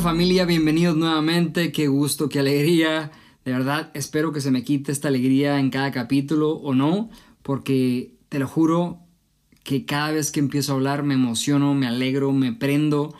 [0.00, 0.44] familia?
[0.44, 3.10] Bienvenidos nuevamente, qué gusto, qué alegría.
[3.44, 7.10] De verdad, espero que se me quite esta alegría en cada capítulo o no,
[7.42, 9.00] porque te lo juro
[9.64, 13.14] que cada vez que empiezo a hablar me emociono, me alegro, me prendo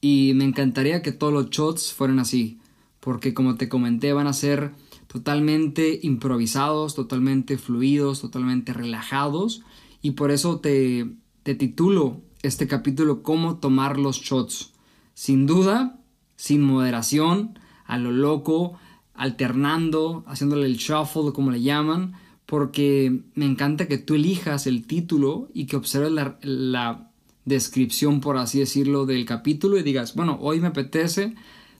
[0.00, 2.58] y me encantaría que todos los shots fueran así,
[2.98, 4.72] porque como te comenté van a ser
[5.06, 9.62] totalmente improvisados, totalmente fluidos, totalmente relajados
[10.02, 11.06] y por eso te,
[11.44, 14.72] te titulo este capítulo Cómo tomar los shots.
[15.14, 16.00] Sin duda,
[16.36, 18.78] sin moderación, a lo loco,
[19.14, 22.14] alternando, haciéndole el shuffle como le llaman,
[22.44, 27.10] porque me encanta que tú elijas el título y que observes la,
[27.44, 31.36] descripción, por así decirlo, del capítulo y digas, bueno, hoy me apetece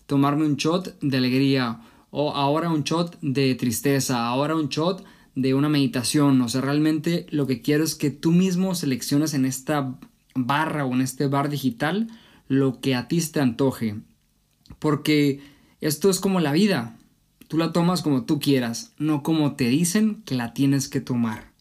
[0.07, 5.05] tomarme un shot de alegría o ahora un shot de tristeza, ahora un shot
[5.35, 9.45] de una meditación, o sea, realmente lo que quiero es que tú mismo selecciones en
[9.45, 9.99] esta
[10.37, 12.07] barra o en este bar digital
[12.47, 13.97] lo que a ti te antoje,
[14.79, 15.41] porque
[15.81, 16.97] esto es como la vida,
[17.49, 21.53] tú la tomas como tú quieras, no como te dicen que la tienes que tomar.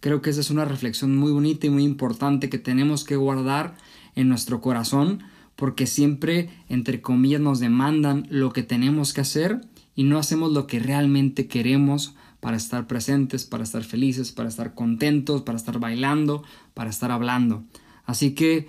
[0.00, 3.76] Creo que esa es una reflexión muy bonita y muy importante que tenemos que guardar
[4.14, 5.22] en nuestro corazón,
[5.56, 9.60] porque siempre, entre comillas, nos demandan lo que tenemos que hacer
[9.94, 14.74] y no hacemos lo que realmente queremos para estar presentes, para estar felices, para estar
[14.74, 17.64] contentos, para estar bailando, para estar hablando.
[18.04, 18.68] Así que,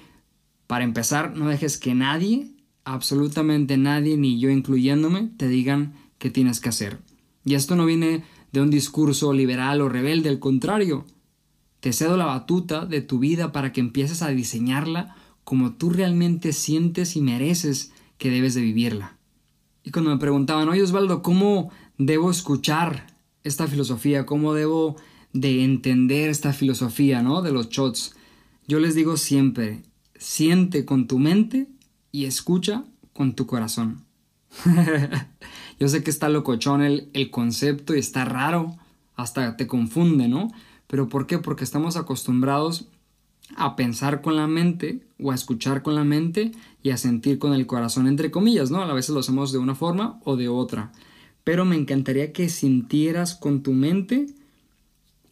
[0.65, 2.49] para empezar, no dejes que nadie,
[2.87, 6.99] absolutamente nadie, ni yo incluyéndome, te digan qué tienes que hacer.
[7.43, 11.05] Y esto no viene de un discurso liberal o rebelde, al contrario.
[11.81, 16.53] Te cedo la batuta de tu vida para que empieces a diseñarla como tú realmente
[16.53, 19.17] sientes y mereces que debes de vivirla.
[19.83, 23.07] Y cuando me preguntaban, oye Osvaldo, ¿cómo debo escuchar
[23.43, 24.25] esta filosofía?
[24.25, 24.95] ¿Cómo debo
[25.33, 27.41] de entender esta filosofía, ¿no?
[27.41, 28.15] De los shots.
[28.65, 29.83] Yo les digo siempre,
[30.15, 31.67] siente con tu mente
[32.11, 34.03] y escucha con tu corazón.
[35.79, 38.75] Yo sé que está locochón el, el concepto y está raro,
[39.15, 40.51] hasta te confunde, ¿no?
[40.87, 41.37] Pero ¿por qué?
[41.37, 42.87] Porque estamos acostumbrados
[43.55, 46.51] a pensar con la mente o a escuchar con la mente
[46.83, 48.81] y a sentir con el corazón, entre comillas, ¿no?
[48.81, 50.91] A veces lo hacemos de una forma o de otra.
[51.43, 54.27] Pero me encantaría que sintieras con tu mente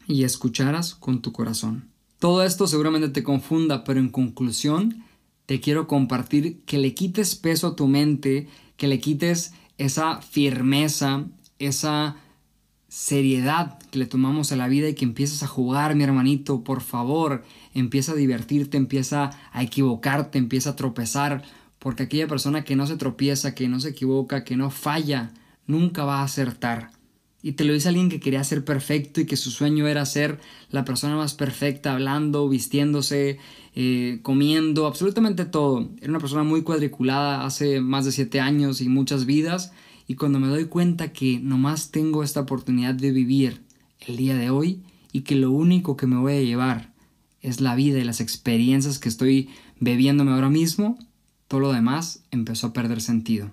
[0.07, 1.89] y escucharas con tu corazón.
[2.19, 5.03] Todo esto seguramente te confunda, pero en conclusión
[5.45, 8.47] te quiero compartir que le quites peso a tu mente,
[8.77, 11.25] que le quites esa firmeza,
[11.59, 12.17] esa
[12.87, 16.81] seriedad que le tomamos a la vida y que empieces a jugar, mi hermanito, por
[16.81, 21.43] favor, empieza a divertirte, empieza a equivocarte, empieza a tropezar,
[21.77, 25.33] porque aquella persona que no se tropieza, que no se equivoca, que no falla,
[25.67, 26.94] nunca va a acertar.
[27.45, 30.39] Y te lo dice alguien que quería ser perfecto y que su sueño era ser
[30.71, 33.37] la persona más perfecta, hablando, vistiéndose,
[33.75, 35.91] eh, comiendo, absolutamente todo.
[36.01, 39.73] Era una persona muy cuadriculada hace más de siete años y muchas vidas
[40.07, 43.61] y cuando me doy cuenta que nomás tengo esta oportunidad de vivir
[43.99, 46.95] el día de hoy y que lo único que me voy a llevar
[47.41, 50.97] es la vida y las experiencias que estoy bebiéndome ahora mismo,
[51.47, 53.51] todo lo demás empezó a perder sentido.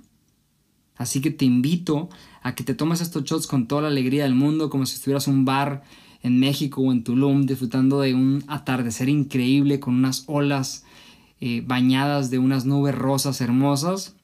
[0.97, 2.11] Así que te invito
[2.43, 5.29] a que te tomes estos shots con toda la alegría del mundo, como si estuvieras
[5.29, 5.83] en un bar
[6.23, 10.85] en México o en Tulum, disfrutando de un atardecer increíble con unas olas
[11.41, 14.15] eh, bañadas de unas nubes rosas hermosas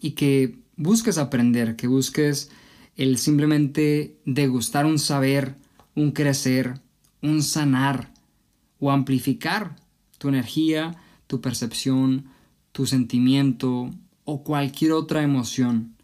[0.00, 2.50] y que busques aprender, que busques
[2.96, 5.56] el simplemente degustar un saber,
[5.94, 6.80] un crecer,
[7.22, 8.12] un sanar
[8.80, 9.76] o amplificar
[10.18, 10.96] tu energía,
[11.26, 12.26] tu percepción,
[12.72, 13.90] tu sentimiento
[14.24, 15.94] o cualquier otra emoción.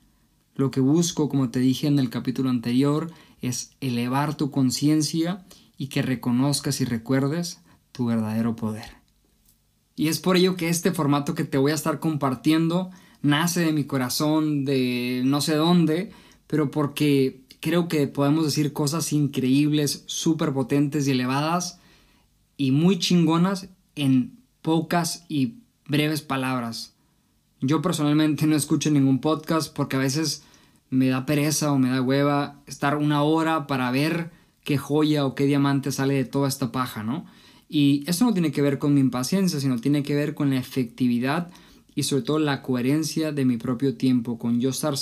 [0.59, 5.47] Lo que busco, como te dije en el capítulo anterior, es elevar tu conciencia
[5.77, 7.61] y que reconozcas y recuerdes
[7.93, 8.97] tu verdadero poder.
[9.95, 12.91] Y es por ello que este formato que te voy a estar compartiendo
[13.23, 16.11] nace de mi corazón, de no sé dónde,
[16.49, 21.79] pero porque creo que podemos decir cosas increíbles, súper potentes y elevadas
[22.57, 26.97] y muy chingonas en pocas y breves palabras.
[27.61, 30.43] Yo personalmente no escucho ningún podcast porque a veces
[30.91, 34.31] me da pereza o me da hueva estar una hora para ver
[34.65, 37.27] qué joya o qué diamante sale de toda esta paja, ¿no?
[37.69, 40.57] Y eso no tiene que ver con mi impaciencia, sino tiene que ver con la
[40.57, 41.51] efectividad
[41.95, 44.95] y sobre todo la coherencia de mi propio tiempo, con yo estar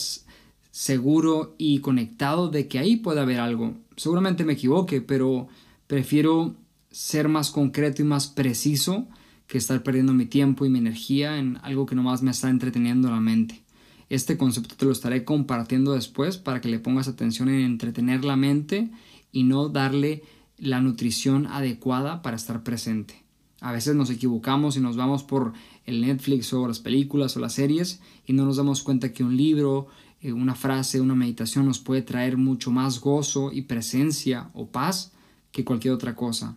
[0.70, 3.74] seguro y conectado de que ahí puede haber algo.
[3.96, 5.48] Seguramente me equivoque, pero
[5.86, 6.54] prefiero
[6.90, 9.06] ser más concreto y más preciso
[9.46, 13.10] que estar perdiendo mi tiempo y mi energía en algo que nomás me está entreteniendo
[13.10, 13.65] la mente.
[14.08, 18.36] Este concepto te lo estaré compartiendo después para que le pongas atención en entretener la
[18.36, 18.90] mente
[19.32, 20.22] y no darle
[20.58, 23.22] la nutrición adecuada para estar presente.
[23.60, 25.52] A veces nos equivocamos y nos vamos por
[25.86, 29.36] el Netflix o las películas o las series y no nos damos cuenta que un
[29.36, 29.88] libro,
[30.20, 35.12] eh, una frase, una meditación nos puede traer mucho más gozo y presencia o paz
[35.52, 36.56] que cualquier otra cosa.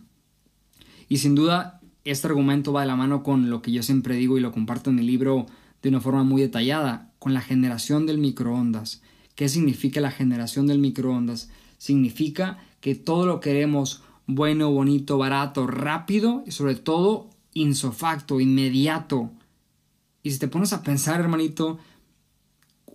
[1.08, 4.38] Y sin duda, este argumento va de la mano con lo que yo siempre digo
[4.38, 5.46] y lo comparto en mi libro
[5.82, 9.02] de una forma muy detallada, con la generación del microondas.
[9.34, 11.50] ¿Qué significa la generación del microondas?
[11.78, 19.30] Significa que todo lo queremos bueno, bonito, barato, rápido y sobre todo insofacto, inmediato.
[20.22, 21.78] Y si te pones a pensar, hermanito,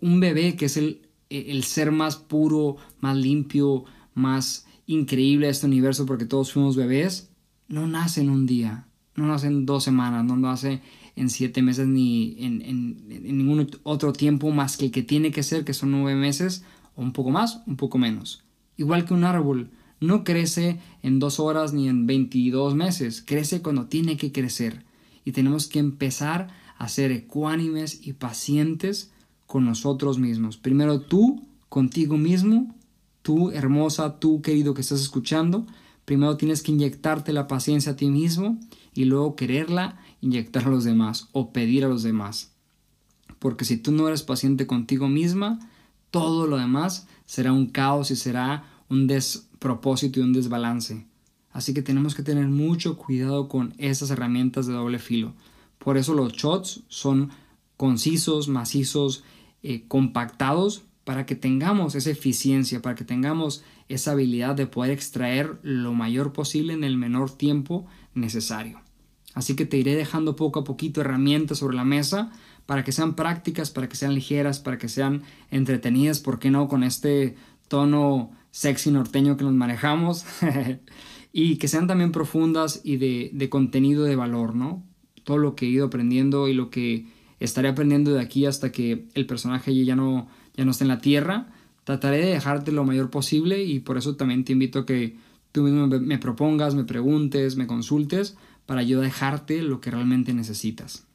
[0.01, 5.65] un bebé que es el, el ser más puro, más limpio, más increíble de este
[5.65, 7.31] universo porque todos fuimos bebés,
[7.67, 10.81] no nace en un día, no nace en dos semanas, no nace
[11.15, 15.43] en siete meses ni en, en, ningún otro tiempo más que el que tiene que
[15.43, 16.63] ser, que son nueve meses,
[16.95, 18.43] o un poco más, un poco menos.
[18.77, 19.69] Igual que un árbol,
[19.99, 24.83] no crece en dos horas ni en 22 meses, crece cuando tiene que crecer.
[25.23, 29.11] Y tenemos que empezar a ser ecuánimes y pacientes
[29.45, 30.57] con nosotros mismos.
[30.57, 32.75] Primero tú, contigo mismo,
[33.21, 35.65] tú hermosa, tú querido que estás escuchando,
[36.05, 38.59] primero tienes que inyectarte la paciencia a ti mismo
[38.93, 42.51] y luego quererla inyectar a los demás o pedir a los demás.
[43.39, 45.59] Porque si tú no eres paciente contigo misma,
[46.11, 51.05] todo lo demás será un caos y será un despropósito y un desbalance.
[51.51, 55.33] Así que tenemos que tener mucho cuidado con esas herramientas de doble filo.
[55.79, 57.31] Por eso los shots son
[57.77, 59.23] concisos, macizos,
[59.63, 65.59] eh, compactados, para que tengamos esa eficiencia, para que tengamos esa habilidad de poder extraer
[65.61, 67.85] lo mayor posible en el menor tiempo
[68.15, 68.81] necesario.
[69.35, 72.31] Así que te iré dejando poco a poquito herramientas sobre la mesa
[72.65, 75.21] para que sean prácticas, para que sean ligeras, para que sean
[75.51, 76.67] entretenidas, ¿por qué no?
[76.67, 77.35] Con este
[77.67, 80.25] tono sexy norteño que nos manejamos
[81.33, 84.83] y que sean también profundas y de, de, contenido de valor, ¿no?
[85.23, 87.05] Todo lo que he ido aprendiendo y lo que
[87.39, 90.99] estaré aprendiendo de aquí hasta que el personaje ya no, ya no esté en la
[90.99, 91.47] tierra,
[91.83, 95.17] trataré de dejarte lo mayor posible y por eso también te invito a que
[95.51, 98.35] tú mismo me propongas, me preguntes, me consultes
[98.65, 101.05] para yo dejarte lo que realmente necesitas.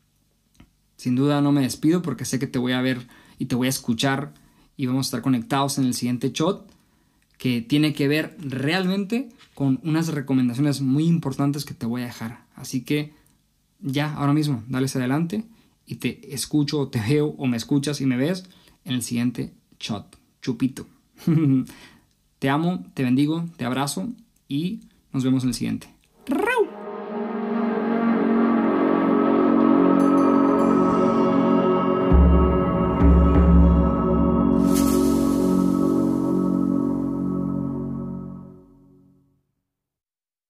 [0.97, 3.07] Sin duda no me despido porque sé que te voy a ver
[3.39, 4.35] y te voy a escuchar
[4.77, 6.71] y vamos a estar conectados en el siguiente shot
[7.39, 12.45] que tiene que ver realmente con unas recomendaciones muy importantes que te voy a dejar.
[12.55, 13.15] Así que
[13.81, 15.45] ya, ahora mismo, dales adelante
[15.87, 18.45] y te escucho o te veo o me escuchas y me ves
[18.85, 20.17] en el siguiente shot.
[20.43, 20.87] Chupito.
[22.39, 24.09] te amo, te bendigo, te abrazo
[24.49, 24.81] y
[25.13, 26.00] nos vemos en el siguiente.